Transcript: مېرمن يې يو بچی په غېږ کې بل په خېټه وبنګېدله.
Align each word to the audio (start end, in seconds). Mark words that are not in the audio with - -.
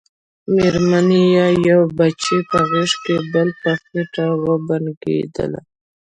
مېرمن 0.53 1.09
يې 1.33 1.47
يو 1.67 1.81
بچی 1.97 2.37
په 2.49 2.59
غېږ 2.69 2.91
کې 3.03 3.15
بل 3.31 3.49
په 3.61 3.71
خېټه 3.83 4.27
وبنګېدله. 4.45 5.61